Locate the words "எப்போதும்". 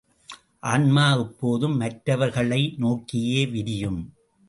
1.15-1.77